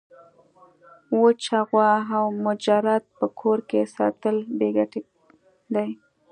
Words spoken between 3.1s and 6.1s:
په کور کي ساتل بې ګټي دي.